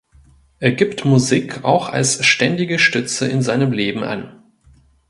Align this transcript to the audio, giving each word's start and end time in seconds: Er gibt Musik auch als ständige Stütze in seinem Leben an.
Er 0.59 0.71
gibt 0.71 1.05
Musik 1.05 1.63
auch 1.63 1.87
als 1.87 2.25
ständige 2.25 2.79
Stütze 2.79 3.27
in 3.27 3.43
seinem 3.43 3.71
Leben 3.71 4.03
an. 4.03 4.41